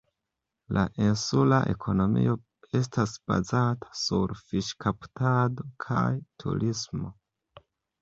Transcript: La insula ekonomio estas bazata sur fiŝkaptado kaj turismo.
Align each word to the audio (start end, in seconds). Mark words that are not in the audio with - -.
La 0.77 0.85
insula 1.07 1.59
ekonomio 1.73 2.33
estas 2.81 3.15
bazata 3.33 3.93
sur 4.07 4.35
fiŝkaptado 4.43 5.71
kaj 5.89 6.05
turismo. 6.43 7.17